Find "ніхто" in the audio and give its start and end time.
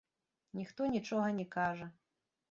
0.59-0.87